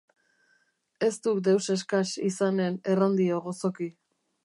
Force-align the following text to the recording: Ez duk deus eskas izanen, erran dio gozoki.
Ez 1.09 1.11
duk 1.27 1.43
deus 1.49 1.69
eskas 1.77 2.17
izanen, 2.31 2.83
erran 2.95 3.23
dio 3.25 3.43
gozoki. 3.49 3.95